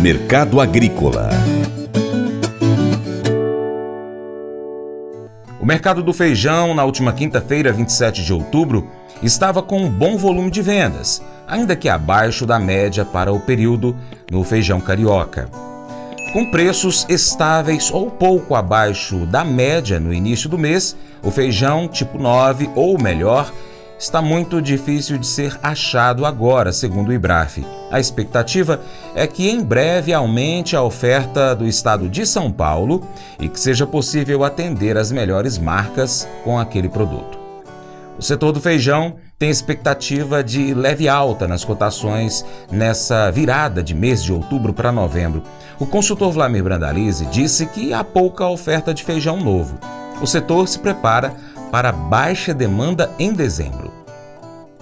Mercado 0.00 0.60
Agrícola 0.60 1.28
O 5.60 5.66
mercado 5.66 6.04
do 6.04 6.12
feijão, 6.12 6.72
na 6.72 6.84
última 6.84 7.12
quinta-feira, 7.12 7.72
27 7.72 8.22
de 8.24 8.32
outubro, 8.32 8.88
estava 9.24 9.60
com 9.60 9.82
um 9.82 9.90
bom 9.90 10.16
volume 10.16 10.52
de 10.52 10.62
vendas, 10.62 11.20
ainda 11.48 11.74
que 11.74 11.88
abaixo 11.88 12.46
da 12.46 12.60
média 12.60 13.04
para 13.04 13.32
o 13.32 13.40
período 13.40 13.96
no 14.30 14.44
feijão 14.44 14.80
carioca. 14.80 15.50
Com 16.32 16.48
preços 16.48 17.04
estáveis 17.08 17.90
ou 17.90 18.08
pouco 18.08 18.54
abaixo 18.54 19.26
da 19.26 19.44
média 19.44 19.98
no 19.98 20.14
início 20.14 20.48
do 20.48 20.56
mês, 20.56 20.96
o 21.24 21.30
feijão 21.32 21.88
tipo 21.88 22.18
9 22.18 22.70
ou 22.76 23.02
melhor 23.02 23.52
está 23.98 24.22
muito 24.22 24.62
difícil 24.62 25.18
de 25.18 25.26
ser 25.26 25.58
achado 25.62 26.24
agora, 26.24 26.72
segundo 26.72 27.08
o 27.08 27.12
IBRAF. 27.12 27.66
A 27.90 27.98
expectativa 27.98 28.80
é 29.14 29.26
que 29.26 29.48
em 29.48 29.62
breve 29.62 30.12
aumente 30.12 30.76
a 30.76 30.82
oferta 30.82 31.54
do 31.54 31.66
estado 31.66 32.08
de 32.08 32.24
São 32.24 32.52
Paulo 32.52 33.06
e 33.40 33.48
que 33.48 33.58
seja 33.58 33.86
possível 33.86 34.44
atender 34.44 34.96
as 34.96 35.10
melhores 35.10 35.58
marcas 35.58 36.28
com 36.44 36.58
aquele 36.58 36.88
produto. 36.88 37.38
O 38.18 38.22
setor 38.22 38.52
do 38.52 38.60
feijão 38.60 39.14
tem 39.38 39.48
expectativa 39.48 40.42
de 40.42 40.74
leve 40.74 41.08
alta 41.08 41.46
nas 41.46 41.64
cotações 41.64 42.44
nessa 42.70 43.30
virada 43.30 43.82
de 43.82 43.94
mês 43.94 44.22
de 44.22 44.32
outubro 44.32 44.72
para 44.72 44.90
novembro. 44.90 45.42
O 45.78 45.86
consultor 45.86 46.32
Vlamir 46.32 46.64
Brandalize 46.64 47.24
disse 47.26 47.66
que 47.66 47.94
há 47.94 48.02
pouca 48.02 48.46
oferta 48.48 48.92
de 48.92 49.04
feijão 49.04 49.36
novo. 49.36 49.78
O 50.20 50.26
setor 50.26 50.66
se 50.66 50.80
prepara 50.80 51.32
para 51.70 51.92
baixa 51.92 52.52
demanda 52.52 53.10
em 53.18 53.32
dezembro. 53.32 53.97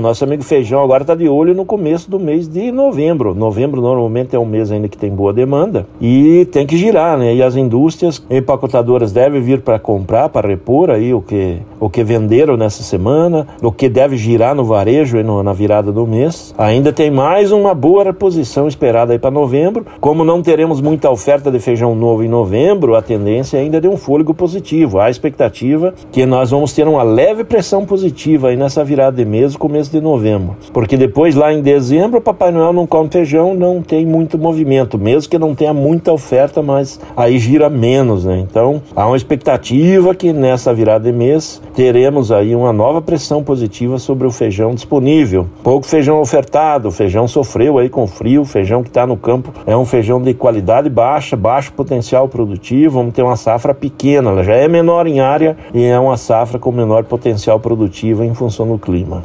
Nosso 0.00 0.24
amigo 0.24 0.42
Feijão 0.42 0.82
agora 0.82 1.02
está 1.02 1.14
de 1.14 1.28
olho 1.28 1.54
no 1.54 1.66
começo 1.66 2.10
do 2.10 2.18
mês 2.18 2.48
de 2.48 2.72
novembro. 2.72 3.34
Novembro 3.34 3.82
normalmente 3.82 4.34
é 4.34 4.38
um 4.38 4.46
mês 4.46 4.72
ainda 4.72 4.88
que 4.88 4.96
tem 4.96 5.10
boa 5.10 5.30
demanda 5.30 5.86
e 6.00 6.46
tem 6.46 6.66
que 6.66 6.78
girar, 6.78 7.18
né? 7.18 7.34
E 7.34 7.42
as 7.42 7.54
indústrias 7.54 8.24
empacotadoras 8.30 9.12
devem 9.12 9.42
vir 9.42 9.60
para 9.60 9.78
comprar, 9.78 10.30
para 10.30 10.48
repor 10.48 10.88
aí 10.88 11.12
o 11.12 11.20
que, 11.20 11.58
o 11.78 11.90
que 11.90 12.02
venderam 12.02 12.56
nessa 12.56 12.82
semana, 12.82 13.46
o 13.62 13.70
que 13.70 13.90
deve 13.90 14.16
girar 14.16 14.54
no 14.54 14.64
varejo 14.64 15.18
e 15.18 15.22
no, 15.22 15.42
na 15.42 15.52
virada 15.52 15.92
do 15.92 16.06
mês. 16.06 16.54
Ainda 16.56 16.94
tem 16.94 17.10
mais 17.10 17.52
uma 17.52 17.74
boa 17.74 18.02
reposição 18.02 18.66
esperada 18.66 19.12
aí 19.12 19.18
para 19.18 19.30
novembro. 19.30 19.84
Como 20.00 20.24
não 20.24 20.40
teremos 20.40 20.80
muita 20.80 21.10
oferta 21.10 21.50
de 21.50 21.58
feijão 21.58 21.94
novo 21.94 22.24
em 22.24 22.28
novembro, 22.28 22.94
a 22.94 23.02
tendência 23.02 23.60
ainda 23.60 23.76
é 23.76 23.80
de 23.80 23.88
um 23.88 23.98
fôlego 23.98 24.32
positivo. 24.32 24.98
Há 24.98 25.10
expectativa 25.10 25.92
que 26.10 26.24
nós 26.24 26.50
vamos 26.50 26.72
ter 26.72 26.88
uma 26.88 27.02
leve 27.02 27.44
pressão 27.44 27.84
positiva 27.84 28.48
aí 28.48 28.56
nessa 28.56 28.82
virada 28.82 29.18
de 29.18 29.26
mês, 29.26 29.56
começo 29.56 29.89
de 29.90 30.00
novembro. 30.00 30.56
Porque 30.72 30.96
depois, 30.96 31.34
lá 31.34 31.52
em 31.52 31.62
dezembro, 31.62 32.18
o 32.18 32.22
Papai 32.22 32.50
Noel 32.50 32.72
não 32.72 32.86
come 32.86 33.08
feijão, 33.10 33.54
não 33.54 33.82
tem 33.82 34.06
muito 34.06 34.38
movimento, 34.38 34.98
mesmo 34.98 35.30
que 35.30 35.38
não 35.38 35.54
tenha 35.54 35.72
muita 35.72 36.12
oferta, 36.12 36.62
mas 36.62 37.00
aí 37.16 37.38
gira 37.38 37.68
menos, 37.68 38.24
né? 38.24 38.38
Então, 38.38 38.82
há 38.94 39.06
uma 39.06 39.16
expectativa 39.16 40.14
que 40.14 40.32
nessa 40.32 40.72
virada 40.72 41.10
de 41.10 41.16
mês 41.16 41.60
teremos 41.74 42.30
aí 42.30 42.54
uma 42.54 42.72
nova 42.72 43.00
pressão 43.00 43.42
positiva 43.42 43.98
sobre 43.98 44.26
o 44.26 44.30
feijão 44.30 44.74
disponível. 44.74 45.46
Pouco 45.62 45.86
feijão 45.86 46.20
ofertado, 46.20 46.88
o 46.88 46.92
feijão 46.92 47.26
sofreu 47.26 47.78
aí 47.78 47.88
com 47.88 48.06
frio, 48.06 48.42
o 48.42 48.44
feijão 48.44 48.82
que 48.82 48.88
está 48.88 49.06
no 49.06 49.16
campo 49.16 49.52
é 49.66 49.76
um 49.76 49.84
feijão 49.84 50.20
de 50.20 50.34
qualidade 50.34 50.88
baixa, 50.88 51.36
baixo 51.36 51.72
potencial 51.72 52.28
produtivo, 52.28 52.94
vamos 52.94 53.14
ter 53.14 53.22
uma 53.22 53.36
safra 53.36 53.74
pequena, 53.74 54.30
ela 54.30 54.44
já 54.44 54.54
é 54.54 54.68
menor 54.68 55.06
em 55.06 55.20
área 55.20 55.56
e 55.74 55.84
é 55.84 55.98
uma 55.98 56.16
safra 56.16 56.58
com 56.58 56.70
menor 56.70 57.04
potencial 57.04 57.58
produtivo 57.58 58.22
em 58.22 58.34
função 58.34 58.66
do 58.66 58.78
clima. 58.78 59.24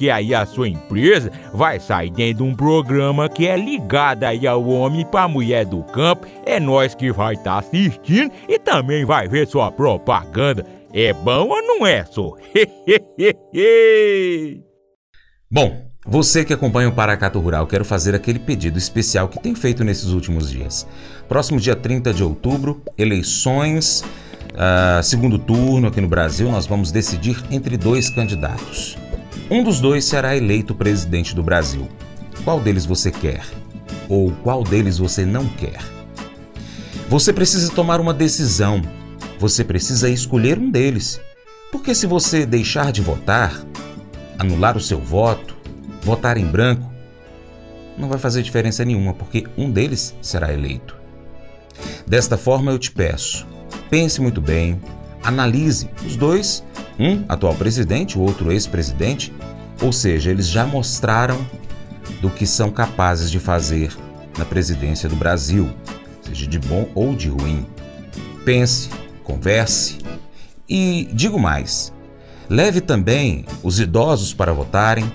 aí 0.09 0.33
a 0.33 0.45
sua 0.45 0.67
empresa 0.67 1.31
vai 1.53 1.79
sair 1.79 2.09
dentro 2.11 2.43
de 2.43 2.51
um 2.51 2.55
programa 2.55 3.29
que 3.29 3.47
é 3.47 3.55
ligado 3.55 4.23
aí 4.23 4.47
ao 4.47 4.65
homem 4.67 5.05
para 5.05 5.27
mulher 5.27 5.65
do 5.65 5.83
campo. 5.83 6.25
É 6.45 6.59
nós 6.59 6.95
que 6.95 7.11
vai 7.11 7.35
estar 7.35 7.51
tá 7.53 7.59
assistindo 7.59 8.31
e 8.47 8.57
também 8.57 9.05
vai 9.05 9.27
ver 9.27 9.47
sua 9.47 9.71
propaganda. 9.71 10.65
É 10.93 11.13
bom 11.13 11.47
ou 11.47 11.61
não 11.61 11.85
é, 11.85 12.03
só? 12.03 12.33
bom, 15.49 15.91
você 16.05 16.43
que 16.43 16.51
acompanha 16.51 16.89
o 16.89 16.93
Paracato 16.93 17.39
Rural, 17.39 17.67
quero 17.67 17.85
fazer 17.85 18.15
aquele 18.15 18.39
pedido 18.39 18.77
especial 18.77 19.29
que 19.29 19.39
tem 19.39 19.53
feito 19.53 19.83
nesses 19.83 20.09
últimos 20.09 20.49
dias. 20.49 20.87
Próximo 21.29 21.59
dia 21.59 21.75
30 21.75 22.11
de 22.13 22.23
outubro, 22.23 22.81
eleições, 22.97 24.03
uh, 24.51 25.03
segundo 25.03 25.37
turno 25.37 25.87
aqui 25.87 26.01
no 26.01 26.07
Brasil, 26.07 26.49
nós 26.51 26.65
vamos 26.65 26.91
decidir 26.91 27.41
entre 27.51 27.77
dois 27.77 28.09
candidatos. 28.09 28.97
Um 29.51 29.65
dos 29.65 29.81
dois 29.81 30.05
será 30.05 30.33
eleito 30.33 30.73
presidente 30.73 31.35
do 31.35 31.43
Brasil. 31.43 31.89
Qual 32.45 32.61
deles 32.61 32.85
você 32.85 33.11
quer? 33.11 33.43
Ou 34.07 34.31
qual 34.31 34.63
deles 34.63 34.97
você 34.97 35.25
não 35.25 35.45
quer? 35.45 35.83
Você 37.09 37.33
precisa 37.33 37.69
tomar 37.69 37.99
uma 37.99 38.13
decisão. 38.13 38.81
Você 39.39 39.65
precisa 39.65 40.09
escolher 40.09 40.57
um 40.57 40.71
deles. 40.71 41.19
Porque 41.69 41.93
se 41.93 42.07
você 42.07 42.45
deixar 42.45 42.93
de 42.93 43.01
votar, 43.01 43.61
anular 44.39 44.77
o 44.77 44.81
seu 44.81 45.01
voto, 45.01 45.53
votar 46.01 46.37
em 46.37 46.45
branco, 46.45 46.89
não 47.97 48.07
vai 48.07 48.17
fazer 48.17 48.43
diferença 48.43 48.85
nenhuma, 48.85 49.13
porque 49.13 49.45
um 49.57 49.69
deles 49.69 50.15
será 50.21 50.53
eleito. 50.53 50.95
Desta 52.07 52.37
forma, 52.37 52.71
eu 52.71 52.79
te 52.79 52.89
peço, 52.89 53.45
pense 53.89 54.21
muito 54.21 54.39
bem, 54.39 54.81
analise 55.21 55.89
os 56.05 56.15
dois, 56.15 56.63
um 57.01 57.25
atual 57.27 57.55
presidente, 57.55 58.17
o 58.17 58.21
outro 58.21 58.51
ex-presidente, 58.51 59.33
ou 59.81 59.91
seja, 59.91 60.29
eles 60.29 60.47
já 60.47 60.67
mostraram 60.67 61.43
do 62.21 62.29
que 62.29 62.45
são 62.45 62.69
capazes 62.69 63.31
de 63.31 63.39
fazer 63.39 63.91
na 64.37 64.45
presidência 64.45 65.09
do 65.09 65.15
Brasil, 65.15 65.71
seja 66.21 66.45
de 66.45 66.59
bom 66.59 66.87
ou 66.93 67.15
de 67.15 67.27
ruim. 67.27 67.65
Pense, 68.45 68.89
converse 69.23 69.97
e 70.69 71.09
digo 71.11 71.39
mais: 71.39 71.91
leve 72.47 72.79
também 72.79 73.45
os 73.63 73.79
idosos 73.79 74.31
para 74.31 74.53
votarem, 74.53 75.11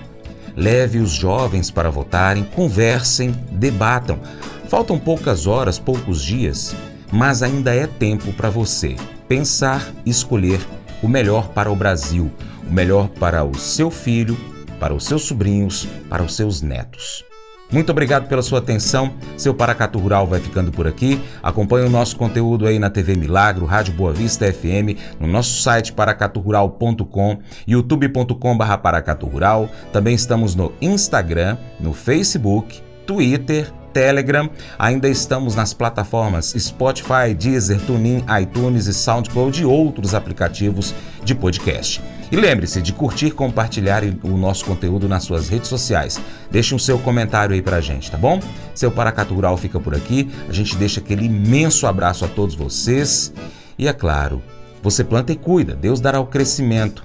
leve 0.57 0.99
os 0.99 1.11
jovens 1.11 1.71
para 1.71 1.89
votarem, 1.89 2.43
conversem, 2.43 3.31
debatam. 3.49 4.19
Faltam 4.67 4.99
poucas 4.99 5.47
horas, 5.47 5.79
poucos 5.79 6.21
dias, 6.21 6.75
mas 7.09 7.41
ainda 7.41 7.73
é 7.73 7.87
tempo 7.87 8.33
para 8.33 8.49
você 8.49 8.97
pensar 9.29 9.93
escolher 10.05 10.59
o 11.01 11.07
melhor 11.07 11.49
para 11.49 11.71
o 11.71 11.75
Brasil, 11.75 12.31
o 12.67 12.71
melhor 12.71 13.07
para 13.09 13.43
o 13.43 13.55
seu 13.55 13.89
filho, 13.91 14.37
para 14.79 14.93
os 14.93 15.05
seus 15.05 15.23
sobrinhos, 15.23 15.87
para 16.09 16.23
os 16.23 16.35
seus 16.35 16.61
netos. 16.61 17.27
Muito 17.69 17.91
obrigado 17.91 18.29
pela 18.29 18.41
sua 18.41 18.59
atenção. 18.59 19.13
Seu 19.35 19.53
Paracatu 19.53 19.99
Rural 19.99 20.25
vai 20.25 20.39
ficando 20.39 20.71
por 20.71 20.87
aqui. 20.87 21.21
Acompanhe 21.43 21.85
o 21.85 21.89
nosso 21.89 22.15
conteúdo 22.15 22.65
aí 22.65 22.79
na 22.79 22.89
TV 22.89 23.15
Milagro, 23.15 23.65
Rádio 23.65 23.93
Boa 23.93 24.13
Vista 24.13 24.51
FM, 24.51 25.19
no 25.19 25.27
nosso 25.27 25.61
site 25.61 25.91
paracaturural.com, 25.91 27.39
youtube.com.br 27.67 28.77
paracaturural. 28.81 29.69
Também 29.91 30.15
estamos 30.15 30.55
no 30.55 30.71
Instagram, 30.81 31.57
no 31.77 31.93
Facebook, 31.93 32.81
Twitter, 33.05 33.69
Telegram. 33.97 34.47
Ainda 34.77 35.09
estamos 35.09 35.55
nas 35.55 35.73
plataformas 35.73 36.53
Spotify, 36.55 37.33
Deezer, 37.35 37.81
TuneIn, 37.81 38.23
iTunes 38.39 38.85
e 38.85 38.93
SoundCloud 38.93 39.59
e 39.59 39.65
outros 39.65 40.13
aplicativos 40.13 40.93
de 41.23 41.33
podcast. 41.33 41.99
E 42.31 42.35
lembre-se 42.35 42.79
de 42.79 42.93
curtir, 42.93 43.31
compartilhar 43.31 44.03
o 44.21 44.37
nosso 44.37 44.65
conteúdo 44.65 45.09
nas 45.09 45.23
suas 45.23 45.49
redes 45.49 45.67
sociais. 45.67 46.21
Deixe 46.51 46.75
um 46.75 46.79
seu 46.79 46.99
comentário 46.99 47.55
aí 47.55 47.61
pra 47.61 47.81
gente, 47.81 48.11
tá 48.11 48.17
bom? 48.17 48.39
Seu 48.75 48.91
Paracatu 48.91 49.33
Rural 49.33 49.57
fica 49.57 49.79
por 49.79 49.95
aqui. 49.95 50.29
A 50.47 50.53
gente 50.53 50.75
deixa 50.75 50.99
aquele 50.99 51.25
imenso 51.25 51.87
abraço 51.87 52.23
a 52.23 52.27
todos 52.27 52.53
vocês. 52.53 53.33
E 53.79 53.87
é 53.87 53.93
claro, 53.93 54.43
você 54.83 55.03
planta 55.03 55.31
e 55.31 55.35
cuida, 55.35 55.73
Deus 55.73 55.99
dará 55.99 56.19
o 56.19 56.27
crescimento. 56.27 57.03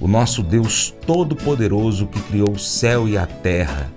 O 0.00 0.08
nosso 0.08 0.42
Deus 0.42 0.94
Todo-Poderoso 1.06 2.06
que 2.06 2.20
criou 2.22 2.52
o 2.52 2.58
céu 2.58 3.06
e 3.06 3.18
a 3.18 3.26
terra, 3.26 3.92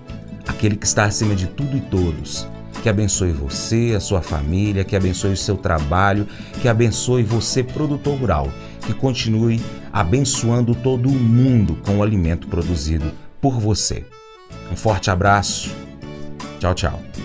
aquele 0.55 0.75
que 0.75 0.85
está 0.85 1.05
acima 1.05 1.35
de 1.35 1.47
tudo 1.47 1.77
e 1.77 1.81
todos, 1.81 2.47
que 2.81 2.89
abençoe 2.89 3.31
você, 3.31 3.93
a 3.95 3.99
sua 3.99 4.21
família, 4.21 4.83
que 4.83 4.95
abençoe 4.95 5.33
o 5.33 5.37
seu 5.37 5.57
trabalho, 5.57 6.27
que 6.61 6.67
abençoe 6.67 7.23
você, 7.23 7.63
produtor 7.63 8.17
rural 8.17 8.51
que 8.85 8.93
continue 8.93 9.59
abençoando 9.91 10.75
todo 10.75 11.09
o 11.09 11.13
mundo 11.13 11.75
com 11.83 11.97
o 11.97 12.03
alimento 12.03 12.47
produzido 12.47 13.11
por 13.41 13.59
você. 13.59 14.05
Um 14.71 14.75
forte 14.75 15.09
abraço. 15.09 15.75
Tchau, 16.59 16.73
tchau. 16.73 17.24